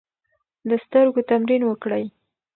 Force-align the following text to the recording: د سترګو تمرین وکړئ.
د 0.69 0.71
سترګو 0.83 1.21
تمرین 1.29 1.61
وکړئ. 1.65 2.05